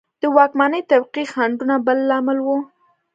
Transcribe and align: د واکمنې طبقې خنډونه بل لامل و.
د 0.21 0.23
واکمنې 0.35 0.81
طبقې 0.89 1.23
خنډونه 1.31 1.75
بل 1.85 1.97
لامل 2.09 2.37
و. 2.41 2.47